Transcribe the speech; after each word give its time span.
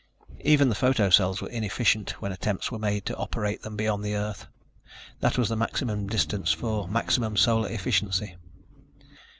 Even 0.39 0.67
the 0.67 0.73
photo 0.73 1.11
cells 1.11 1.43
were 1.43 1.49
inefficient 1.49 2.19
when 2.19 2.31
attempts 2.31 2.71
were 2.71 2.79
made 2.79 3.05
to 3.05 3.15
operate 3.17 3.61
them 3.61 3.77
beyond 3.77 4.03
the 4.03 4.15
Earth; 4.15 4.47
that 5.19 5.37
was 5.37 5.47
the 5.47 5.55
maximum 5.55 6.07
distance 6.07 6.51
for 6.51 6.87
maximum 6.87 7.37
Solar 7.37 7.69
efficiency. 7.69 8.35